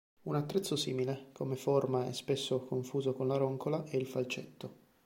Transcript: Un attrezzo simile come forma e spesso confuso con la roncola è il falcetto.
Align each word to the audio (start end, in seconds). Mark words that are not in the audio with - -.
Un 0.23 0.33
attrezzo 0.33 0.75
simile 0.75 1.27
come 1.31 1.55
forma 1.55 2.07
e 2.07 2.13
spesso 2.13 2.65
confuso 2.65 3.13
con 3.13 3.27
la 3.27 3.37
roncola 3.37 3.83
è 3.85 3.97
il 3.97 4.07
falcetto. 4.07 4.75